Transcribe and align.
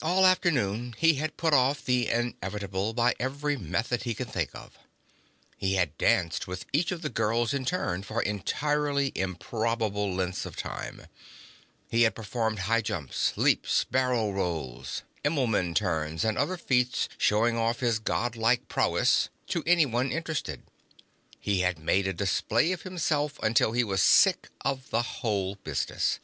All 0.00 0.24
afternoon, 0.24 0.94
he 0.96 1.16
had 1.16 1.36
put 1.36 1.52
off 1.52 1.84
the 1.84 2.08
inevitable 2.08 2.94
by 2.94 3.14
every 3.20 3.58
method 3.58 4.04
he 4.04 4.14
could 4.14 4.30
think 4.32 4.48
of. 4.54 4.78
He 5.58 5.74
had 5.74 5.98
danced 5.98 6.48
with 6.48 6.64
each 6.72 6.90
of 6.90 7.02
the 7.02 7.10
girls 7.10 7.52
in 7.52 7.66
turn 7.66 8.02
for 8.02 8.22
entirely 8.22 9.12
improbable 9.14 10.10
lengths 10.14 10.46
of 10.46 10.56
time. 10.56 11.06
He 11.90 12.04
had 12.04 12.14
performed 12.14 12.60
high 12.60 12.80
jumps, 12.80 13.34
leaps, 13.36 13.84
barrel 13.84 14.32
rolls, 14.32 15.02
Immelmann 15.22 15.74
turns 15.74 16.24
and 16.24 16.38
other 16.38 16.56
feats 16.56 17.10
showing 17.18 17.58
off 17.58 17.80
his 17.80 17.98
Godlike 17.98 18.68
prowess 18.68 19.28
to 19.48 19.62
anyone 19.66 20.10
interested. 20.10 20.62
He 21.38 21.60
had 21.60 21.78
made 21.78 22.06
a 22.06 22.14
display 22.14 22.72
of 22.72 22.84
himself 22.84 23.38
until 23.42 23.72
he 23.72 23.84
was 23.84 24.00
sick 24.00 24.48
of 24.62 24.88
the 24.88 25.02
whole 25.02 25.56
business. 25.56 26.20